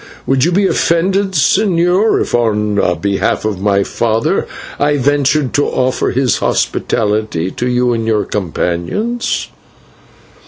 [0.25, 4.47] Would you be offended, señor, if, on behalf of my father,
[4.79, 9.49] I ventured to offer his hospitality to you and your companions?"